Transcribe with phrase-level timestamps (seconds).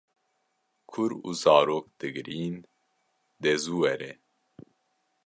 [0.91, 2.55] Kur û zarok digrîn,
[3.41, 4.11] de zû were